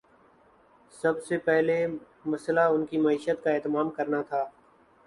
سب 0.93 1.23
سے 1.25 1.37
پہلا 1.37 1.73
مسئلہ 2.25 2.59
ان 2.59 2.85
کی 2.85 2.97
معیشت 2.97 3.43
کا 3.43 3.51
اہتمام 3.51 3.89
کرنا 3.89 4.21
تھا۔ 4.21 4.43